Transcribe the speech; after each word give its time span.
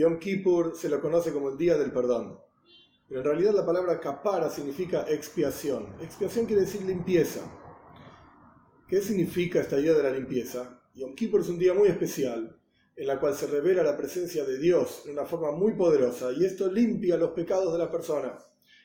Yom 0.00 0.18
Kippur 0.18 0.74
se 0.74 0.88
lo 0.88 0.98
conoce 0.98 1.30
como 1.30 1.50
el 1.50 1.58
Día 1.58 1.76
del 1.76 1.92
Perdón. 1.92 2.40
Pero 3.06 3.20
en 3.20 3.26
realidad 3.26 3.52
la 3.52 3.66
palabra 3.66 4.00
kapara 4.00 4.48
significa 4.48 5.04
expiación. 5.06 5.94
Expiación 6.00 6.46
quiere 6.46 6.62
decir 6.62 6.80
limpieza. 6.82 7.42
¿Qué 8.88 9.02
significa 9.02 9.60
esta 9.60 9.78
idea 9.78 9.92
de 9.92 10.02
la 10.02 10.10
limpieza? 10.10 10.80
Yom 10.94 11.14
Kippur 11.14 11.42
es 11.42 11.50
un 11.50 11.58
día 11.58 11.74
muy 11.74 11.88
especial 11.88 12.58
en 12.96 13.06
la 13.06 13.20
cual 13.20 13.34
se 13.34 13.46
revela 13.46 13.82
la 13.82 13.94
presencia 13.94 14.42
de 14.44 14.58
Dios 14.58 15.02
de 15.04 15.12
una 15.12 15.26
forma 15.26 15.52
muy 15.52 15.74
poderosa 15.74 16.32
y 16.32 16.46
esto 16.46 16.72
limpia 16.72 17.18
los 17.18 17.32
pecados 17.32 17.70
de 17.70 17.78
la 17.78 17.90
persona. 17.90 18.38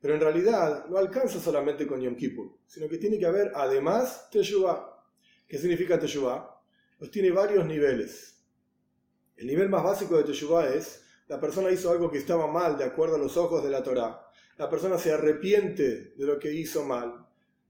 Pero 0.00 0.14
en 0.14 0.20
realidad 0.20 0.86
no 0.86 0.98
alcanza 0.98 1.38
solamente 1.38 1.86
con 1.86 2.00
Yom 2.00 2.16
Kippur, 2.16 2.58
sino 2.66 2.88
que 2.88 2.98
tiene 2.98 3.16
que 3.16 3.26
haber 3.26 3.52
además 3.54 4.28
Teshuvah. 4.32 5.04
¿Qué 5.46 5.56
significa 5.56 6.00
Teshuvah? 6.00 6.62
Pues 6.98 7.12
tiene 7.12 7.30
varios 7.30 7.64
niveles. 7.64 8.36
El 9.36 9.48
nivel 9.48 9.68
más 9.68 9.84
básico 9.84 10.16
de 10.16 10.24
Teshuvah 10.24 10.74
es 10.74 11.05
la 11.28 11.40
persona 11.40 11.70
hizo 11.70 11.90
algo 11.90 12.10
que 12.10 12.18
estaba 12.18 12.46
mal 12.46 12.78
de 12.78 12.84
acuerdo 12.84 13.16
a 13.16 13.18
los 13.18 13.36
ojos 13.36 13.62
de 13.62 13.70
la 13.70 13.82
Torá. 13.82 14.22
La 14.58 14.70
persona 14.70 14.98
se 14.98 15.12
arrepiente 15.12 16.14
de 16.16 16.26
lo 16.26 16.38
que 16.38 16.52
hizo 16.52 16.84
mal 16.84 17.26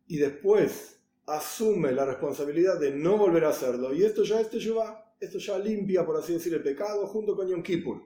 y 0.07 0.19
después 0.19 1.01
asume 1.27 1.93
la 1.93 2.05
responsabilidad 2.05 2.79
de 2.79 2.93
no 2.93 3.17
volver 3.17 3.45
a 3.45 3.51
hacerlo. 3.51 3.93
Y 3.93 4.05
esto 4.05 4.23
ya 4.23 4.41
es 4.41 4.51
Teshuvah 4.51 5.07
esto 5.19 5.39
ya 5.39 5.59
limpia, 5.59 6.05
por 6.05 6.17
así 6.17 6.35
decir, 6.35 6.53
el 6.55 6.63
pecado 6.63 7.07
junto 7.07 7.35
con 7.35 7.49
Yom 7.49 7.63
Kippur. 7.63 8.03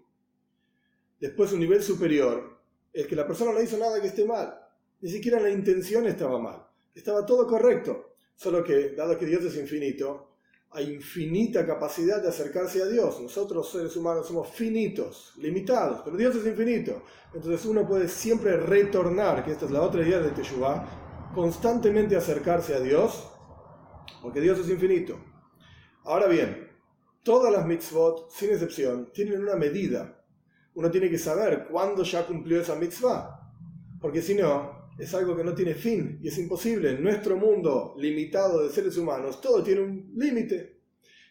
Después, 1.19 1.53
un 1.53 1.61
nivel 1.61 1.83
superior 1.83 2.59
es 2.93 3.07
que 3.07 3.17
la 3.17 3.27
persona 3.27 3.53
no 3.53 3.61
hizo 3.61 3.77
nada 3.77 4.01
que 4.01 4.09
esté 4.09 4.25
mal, 4.25 4.59
ni 5.01 5.11
siquiera 5.11 5.41
la 5.41 5.51
intención 5.51 6.07
estaba 6.07 6.39
mal, 6.39 6.67
estaba 6.95 7.27
todo 7.27 7.47
correcto, 7.47 8.15
solo 8.35 8.65
que, 8.65 8.91
dado 8.91 9.19
que 9.19 9.27
Dios 9.27 9.45
es 9.45 9.57
infinito, 9.57 10.30
hay 10.73 10.95
infinita 10.95 11.67
capacidad 11.67 12.23
de 12.23 12.29
acercarse 12.29 12.83
a 12.83 12.87
Dios. 12.87 13.21
Nosotros, 13.21 13.71
seres 13.71 13.97
humanos, 13.97 14.27
somos 14.27 14.49
finitos, 14.49 15.33
limitados, 15.39 16.03
pero 16.05 16.17
Dios 16.17 16.37
es 16.37 16.47
infinito. 16.47 17.03
Entonces 17.35 17.65
uno 17.67 17.87
puede 17.87 18.09
siempre 18.09 18.57
retornar, 18.57 19.45
que 19.45 19.53
esta 19.53 19.65
es 19.67 19.71
la 19.71 19.83
otra 19.83 20.03
idea 20.03 20.21
de 20.21 20.31
Teshuvah, 20.31 21.31
constantemente 21.35 22.17
acercarse 22.17 22.75
a 22.75 22.81
Dios, 22.81 23.31
porque 24.23 24.41
Dios 24.41 24.59
es 24.59 24.69
infinito. 24.69 25.19
Ahora 26.05 26.27
bien, 26.27 26.71
Todas 27.23 27.53
las 27.53 27.67
mitzvot, 27.67 28.31
sin 28.31 28.51
excepción, 28.51 29.13
tienen 29.13 29.43
una 29.43 29.55
medida. 29.55 30.25
Uno 30.75 30.91
tiene 30.91 31.11
que 31.11 31.19
saber 31.19 31.67
cuándo 31.71 32.03
ya 32.03 32.27
cumplió 32.27 32.63
esa 32.63 32.77
mitzvah. 32.77 33.53
Porque 34.01 34.23
si 34.23 34.35
no, 34.35 34.80
es 35.01 35.15
algo 35.15 35.37
que 35.37 35.45
no 35.45 35.55
tiene 35.55 35.75
fin 35.75 36.19
y 36.23 36.29
es 36.29 36.39
imposible. 36.39 36.91
En 36.91 37.03
nuestro 37.03 37.37
mundo 37.37 37.95
limitado 37.99 38.63
de 38.63 38.71
seres 38.71 38.97
humanos, 38.97 39.41
todo 39.41 39.63
tiene 39.63 39.81
un 39.81 40.13
límite. 40.17 40.81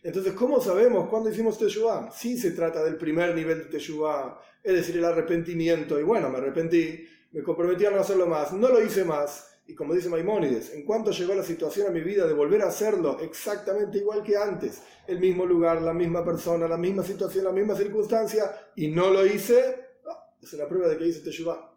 Entonces, 0.02 0.34
¿cómo 0.34 0.60
sabemos 0.62 1.10
cuándo 1.10 1.30
hicimos 1.30 1.58
Teshuvah? 1.58 2.10
Si 2.12 2.38
se 2.38 2.52
trata 2.52 2.84
del 2.84 2.98
primer 2.98 3.36
nivel 3.36 3.60
de 3.60 3.66
Teshuvah, 3.66 4.40
es 4.64 4.74
decir, 4.74 4.98
el 4.98 5.06
arrepentimiento. 5.06 6.00
Y 6.00 6.04
bueno, 6.04 6.30
me 6.30 6.38
arrepentí, 6.38 7.06
me 7.32 7.44
comprometí 7.44 7.86
a 7.86 7.92
no 7.92 8.00
hacerlo 8.00 8.26
más, 8.26 8.54
no 8.54 8.70
lo 8.70 8.84
hice 8.84 9.04
más. 9.04 9.46
Y 9.68 9.76
como 9.76 9.94
dice 9.94 10.10
Maimónides, 10.10 10.74
en 10.74 10.84
cuanto 10.84 11.12
llegó 11.12 11.36
la 11.36 11.44
situación 11.44 11.88
a 11.88 11.92
mi 11.92 12.02
vida 12.02 12.26
de 12.26 12.34
volver 12.34 12.64
a 12.64 12.70
hacerlo 12.70 13.20
exactamente 13.20 14.00
igual 14.00 14.24
que 14.24 14.36
antes, 14.36 14.82
el 15.06 15.20
mismo 15.20 15.46
lugar, 15.46 15.80
la 15.82 15.94
misma 15.94 16.26
persona, 16.26 16.68
la 16.68 16.78
misma 16.78 17.04
situación, 17.04 17.46
la 17.46 17.52
misma 17.52 17.76
circunstancia, 17.76 18.52
y 18.76 18.88
no 18.88 19.12
lo 19.12 19.24
hice, 19.28 19.76
ah, 20.08 20.34
es 20.42 20.54
una 20.54 20.68
prueba 20.68 20.88
de 20.88 20.98
que 20.98 21.06
hice 21.06 21.20
Teshuvah. 21.20 21.70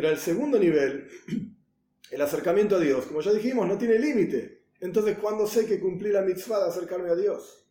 Pero 0.00 0.12
el 0.14 0.18
segundo 0.18 0.58
nivel, 0.58 1.08
el 2.10 2.22
acercamiento 2.22 2.76
a 2.76 2.80
Dios, 2.80 3.04
como 3.04 3.20
ya 3.20 3.34
dijimos, 3.34 3.68
no 3.68 3.76
tiene 3.76 3.98
límite. 3.98 4.62
Entonces, 4.80 5.18
¿cuándo 5.18 5.46
sé 5.46 5.66
que 5.66 5.78
cumplí 5.78 6.10
la 6.10 6.22
mitzvah 6.22 6.58
de 6.58 6.70
acercarme 6.70 7.10
a 7.10 7.14
Dios? 7.14 7.66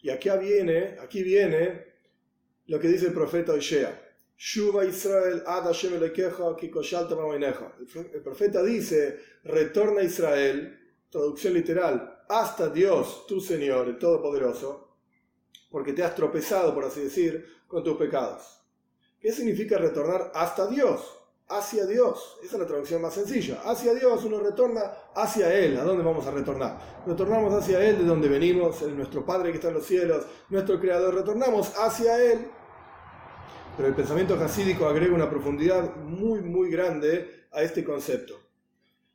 Y 0.00 0.10
aquí 0.10 0.28
viene, 0.40 0.96
aquí 1.00 1.22
viene 1.22 1.86
lo 2.66 2.80
que 2.80 2.88
dice 2.88 3.06
el 3.06 3.12
profeta 3.12 3.52
Oshea. 3.52 3.96
Israel 4.36 5.44
El 8.12 8.22
profeta 8.22 8.60
dice, 8.64 9.20
retorna 9.44 10.02
Israel, 10.02 10.96
traducción 11.10 11.54
literal, 11.54 12.24
hasta 12.28 12.70
Dios, 12.70 13.24
tu 13.28 13.40
Señor, 13.40 13.86
el 13.86 13.98
Todopoderoso, 13.98 14.96
porque 15.70 15.92
te 15.92 16.02
has 16.02 16.16
tropezado, 16.16 16.74
por 16.74 16.86
así 16.86 17.02
decir, 17.02 17.46
con 17.68 17.84
tus 17.84 17.96
pecados. 17.96 18.64
¿Qué 19.20 19.30
significa 19.30 19.78
retornar 19.78 20.32
hasta 20.34 20.66
Dios? 20.66 21.21
Hacia 21.56 21.86
Dios. 21.86 22.38
Esa 22.42 22.54
es 22.54 22.60
la 22.60 22.66
traducción 22.66 23.02
más 23.02 23.14
sencilla. 23.14 23.60
Hacia 23.64 23.94
Dios 23.94 24.24
uno 24.24 24.40
retorna 24.40 24.82
hacia 25.14 25.54
Él. 25.54 25.76
¿A 25.78 25.84
dónde 25.84 26.02
vamos 26.02 26.26
a 26.26 26.30
retornar? 26.30 26.78
Retornamos 27.06 27.52
hacia 27.54 27.84
Él 27.84 27.98
de 27.98 28.04
donde 28.04 28.28
venimos, 28.28 28.82
nuestro 28.82 29.24
Padre 29.24 29.50
que 29.50 29.56
está 29.56 29.68
en 29.68 29.74
los 29.74 29.86
cielos, 29.86 30.24
nuestro 30.50 30.80
Creador. 30.80 31.14
Retornamos 31.14 31.72
hacia 31.76 32.22
Él 32.22 32.48
pero 33.76 33.88
el 33.88 33.94
pensamiento 33.94 34.34
hasídico 34.34 34.86
agrega 34.86 35.14
una 35.14 35.30
profundidad 35.30 35.96
muy, 35.96 36.42
muy 36.42 36.70
grande 36.70 37.46
a 37.52 37.62
este 37.62 37.84
concepto. 37.84 38.38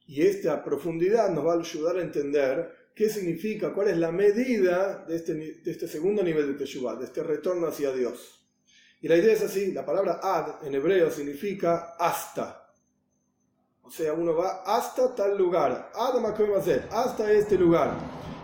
Y 0.08 0.24
esta 0.24 0.64
profundidad 0.64 1.30
nos 1.30 1.46
va 1.46 1.54
a 1.54 1.60
ayudar 1.60 1.98
a 1.98 2.02
entender 2.02 2.72
qué 2.96 3.10
significa, 3.10 3.74
cuál 3.74 3.90
es 3.90 3.98
la 3.98 4.12
medida 4.12 5.06
de 5.08 5.16
este, 5.16 5.34
de 5.36 5.72
este 5.72 5.88
segundo 5.88 6.24
nivel 6.24 6.48
de 6.48 6.54
Teshuvah, 6.54 6.96
de 6.96 7.06
este 7.06 7.22
retorno 7.22 7.68
hacia 7.68 7.92
Dios. 7.92 8.47
Y 9.00 9.08
la 9.08 9.16
idea 9.16 9.34
es 9.34 9.44
así, 9.44 9.72
la 9.72 9.86
palabra 9.86 10.20
ad 10.22 10.66
en 10.66 10.74
hebreo 10.74 11.12
significa 11.12 11.96
hasta. 12.00 12.68
O 13.84 13.90
sea, 13.92 14.14
uno 14.14 14.36
va 14.36 14.64
hasta 14.66 15.16
tal 15.16 15.38
lugar, 15.38 15.92
hasta 16.92 17.32
este 17.32 17.58
lugar. 17.58 17.94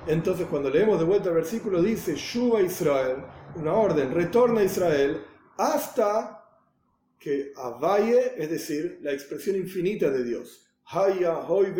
Entonces 0.08 0.48
cuando 0.48 0.70
leemos 0.70 1.00
de 1.00 1.06
vuelta 1.06 1.30
el 1.30 1.36
versículo 1.36 1.82
dice, 1.82 2.16
Shuba 2.16 2.62
Israel, 2.62 3.18
una 3.56 3.74
orden, 3.74 4.14
retorna 4.14 4.62
a 4.62 4.64
Israel, 4.64 5.22
hasta 5.58 6.46
que 7.20 7.54
Avaye, 7.56 8.34
es 8.38 8.50
decir, 8.50 9.00
la 9.02 9.12
expresión 9.12 9.56
infinita 9.56 10.10
de 10.10 10.24
Dios, 10.24 10.68
Haya, 10.86 11.40
Hoy, 11.48 11.74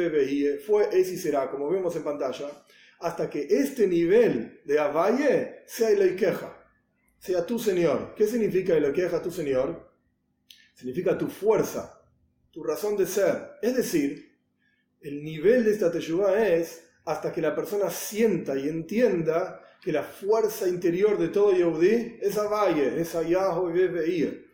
fue, 0.66 0.90
es 0.92 1.12
y 1.12 1.18
será, 1.18 1.52
como 1.52 1.70
vemos 1.70 1.96
en 1.96 2.04
pantalla, 2.04 2.50
hasta 3.00 3.30
que 3.30 3.46
este 3.50 3.86
nivel 3.86 4.62
de 4.64 4.80
Avaye 4.80 5.64
sea 5.68 5.90
el 5.90 6.16
queja, 6.16 6.63
sea 7.24 7.46
tu 7.46 7.58
Señor. 7.58 8.14
¿Qué 8.16 8.28
significa 8.28 8.76
el 8.76 8.92
queja 8.92 9.22
tu 9.22 9.32
Señor? 9.32 9.90
Significa 10.74 11.18
tu 11.18 11.28
fuerza, 11.30 12.02
tu 12.52 12.62
razón 12.64 12.98
de 12.98 13.08
ser. 13.08 13.54
Es 13.62 13.78
decir, 13.78 14.38
el 15.00 15.24
nivel 15.24 15.64
de 15.64 15.72
esta 15.72 15.90
teyubá 15.90 16.46
es 16.46 16.86
hasta 17.06 17.32
que 17.32 17.42
la 17.42 17.56
persona 17.56 17.90
sienta 17.90 18.58
y 18.58 18.68
entienda 18.68 19.62
que 19.82 19.94
la 19.94 20.04
fuerza 20.04 20.68
interior 20.68 21.18
de 21.18 21.30
todo 21.30 21.54
Yehudi 21.54 22.18
es 22.22 22.38
Avaye, 22.38 23.00
es 23.00 23.16
Ayahu 23.16 23.72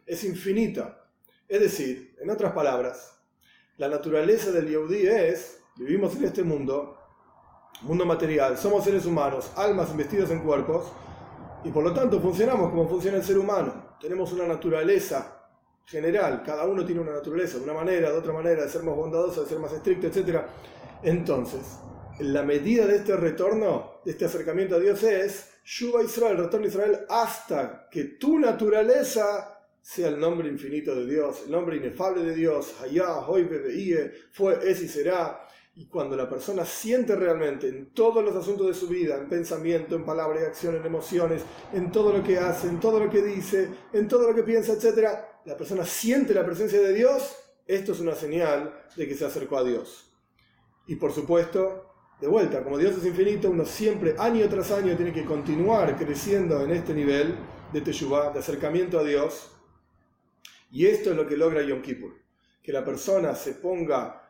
es 0.06 0.24
infinita. 0.24 1.10
Es 1.48 1.62
decir, 1.62 2.16
en 2.22 2.30
otras 2.30 2.54
palabras, 2.54 3.20
la 3.78 3.88
naturaleza 3.88 4.52
del 4.52 4.70
Yehudi 4.70 5.08
es, 5.08 5.60
vivimos 5.76 6.16
en 6.18 6.26
este 6.26 6.44
mundo, 6.44 7.00
mundo 7.82 8.06
material, 8.06 8.60
somos 8.60 8.84
seres 8.84 9.08
humanos, 9.08 9.52
almas 9.56 9.90
investidas 9.90 10.30
en 10.30 10.44
cuerpos, 10.44 10.92
y 11.64 11.70
por 11.72 11.84
lo 11.84 11.94
tanto 11.94 12.20
funcionamos 12.20 12.70
como 12.70 12.88
funciona 12.88 13.18
el 13.18 13.24
ser 13.24 13.38
humano. 13.38 13.98
Tenemos 14.00 14.32
una 14.32 14.48
naturaleza 14.48 15.40
general, 15.86 16.44
cada 16.46 16.66
uno 16.66 16.86
tiene 16.86 17.02
una 17.02 17.14
naturaleza, 17.14 17.58
de 17.58 17.64
una 17.64 17.74
manera, 17.74 18.12
de 18.12 18.18
otra 18.18 18.32
manera, 18.32 18.64
de 18.64 18.70
ser 18.70 18.84
más 18.84 18.96
bondadoso, 18.96 19.44
de 19.44 19.50
ser 19.50 19.60
más 19.60 19.74
estricto, 19.74 20.08
etc. 20.08 20.42
Entonces, 21.02 21.80
la 22.20 22.44
medida 22.44 22.86
de 22.86 22.98
este 22.98 23.16
retorno, 23.16 24.02
de 24.06 24.12
este 24.12 24.26
acercamiento 24.26 24.76
a 24.76 24.80
Dios 24.80 25.02
es 25.04 25.50
Shuba 25.66 26.04
Israel, 26.04 26.38
retorno 26.38 26.66
a 26.66 26.70
Israel, 26.70 27.00
hasta 27.10 27.88
que 27.90 28.04
tu 28.04 28.40
naturaleza 28.40 29.60
sea 29.82 30.10
el 30.10 30.20
nombre 30.20 30.48
infinito 30.48 30.94
de 30.94 31.06
Dios, 31.08 31.44
el 31.46 31.52
nombre 31.52 31.78
inefable 31.78 32.24
de 32.24 32.36
Dios, 32.36 32.76
Hayah, 32.82 33.28
Hoy, 33.28 33.50
fue, 34.32 34.60
es 34.70 34.82
y 34.82 34.88
será. 34.88 35.48
Y 35.80 35.86
cuando 35.86 36.18
la 36.18 36.28
persona 36.28 36.66
siente 36.66 37.16
realmente 37.16 37.70
en 37.70 37.94
todos 37.94 38.22
los 38.22 38.36
asuntos 38.36 38.68
de 38.68 38.74
su 38.74 38.90
vida, 38.90 39.16
en 39.16 39.30
pensamiento, 39.30 39.96
en 39.96 40.04
palabra 40.04 40.42
y 40.42 40.44
acción, 40.44 40.76
en 40.76 40.86
emociones, 40.86 41.44
en 41.72 41.90
todo 41.90 42.12
lo 42.12 42.22
que 42.22 42.38
hace, 42.38 42.68
en 42.68 42.82
todo 42.82 43.00
lo 43.00 43.10
que 43.10 43.22
dice, 43.22 43.70
en 43.94 44.06
todo 44.10 44.28
lo 44.28 44.36
que 44.36 44.44
piensa, 44.44 44.74
etc., 44.74 45.08
la 45.46 45.56
persona 45.56 45.86
siente 45.86 46.34
la 46.34 46.46
presencia 46.46 46.82
de 46.82 46.94
Dios, 46.94 47.34
esto 47.66 47.94
es 47.94 48.02
una 48.02 48.14
señal 48.14 48.78
de 48.98 49.08
que 49.08 49.16
se 49.16 49.24
acercó 49.24 49.58
a 49.58 49.64
Dios. 49.64 50.12
Y 50.86 50.96
por 50.96 51.14
supuesto, 51.14 51.94
de 52.20 52.28
vuelta, 52.28 52.62
como 52.62 52.78
Dios 52.78 52.98
es 52.98 53.06
infinito, 53.06 53.50
uno 53.50 53.64
siempre, 53.64 54.16
año 54.20 54.50
tras 54.50 54.72
año, 54.72 54.98
tiene 54.98 55.14
que 55.14 55.24
continuar 55.24 55.96
creciendo 55.96 56.62
en 56.62 56.72
este 56.72 56.94
nivel 56.94 57.38
de 57.72 57.80
Teshuvah, 57.80 58.34
de 58.34 58.40
acercamiento 58.40 59.00
a 59.00 59.06
Dios. 59.06 59.50
Y 60.72 60.88
esto 60.88 61.12
es 61.12 61.16
lo 61.16 61.26
que 61.26 61.38
logra 61.38 61.62
Yom 61.62 61.82
Kippur, 61.82 62.16
que 62.62 62.74
la 62.74 62.84
persona 62.84 63.34
se 63.34 63.54
ponga 63.54 64.26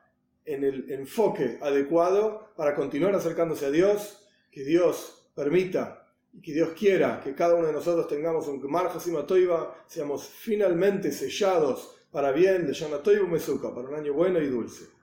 en 0.49 0.63
el 0.63 0.91
enfoque 0.91 1.59
adecuado 1.61 2.51
para 2.55 2.73
continuar 2.73 3.13
acercándose 3.13 3.67
a 3.67 3.71
Dios, 3.71 4.27
que 4.51 4.63
Dios 4.63 5.29
permita 5.35 6.07
y 6.33 6.41
que 6.41 6.53
Dios 6.53 6.69
quiera 6.77 7.21
que 7.23 7.35
cada 7.35 7.53
uno 7.53 7.67
de 7.67 7.73
nosotros 7.73 8.07
tengamos 8.07 8.47
un 8.47 8.59
Gemar 8.61 8.91
Toiva, 9.27 9.75
seamos 9.87 10.27
finalmente 10.27 11.11
sellados 11.11 11.95
para 12.11 12.31
bien 12.31 12.65
de 12.65 12.73
Yana 12.73 12.97
Toiva 13.03 13.27
Mesuka, 13.27 13.73
para 13.73 13.89
un 13.89 13.95
año 13.95 14.13
bueno 14.13 14.39
y 14.39 14.47
dulce. 14.47 14.98